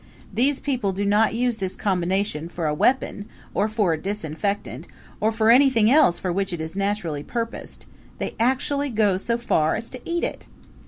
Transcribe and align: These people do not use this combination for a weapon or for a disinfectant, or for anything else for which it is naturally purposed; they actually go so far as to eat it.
These 0.33 0.59
people 0.59 0.93
do 0.93 1.05
not 1.05 1.35
use 1.35 1.57
this 1.57 1.75
combination 1.75 2.49
for 2.49 2.65
a 2.65 2.73
weapon 2.73 3.27
or 3.53 3.67
for 3.67 3.93
a 3.93 4.01
disinfectant, 4.01 4.87
or 5.19 5.31
for 5.31 5.51
anything 5.51 5.91
else 5.91 6.17
for 6.17 6.33
which 6.33 6.51
it 6.51 6.59
is 6.59 6.75
naturally 6.75 7.21
purposed; 7.21 7.85
they 8.17 8.33
actually 8.39 8.89
go 8.89 9.17
so 9.17 9.37
far 9.37 9.75
as 9.75 9.91
to 9.91 10.01
eat 10.03 10.23
it. 10.23 10.47